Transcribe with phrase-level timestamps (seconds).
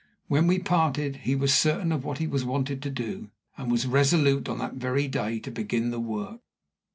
[0.25, 3.85] When we parted he was certain of what he was wanted to do, and was
[3.85, 6.41] resolute on that very day to begin the work.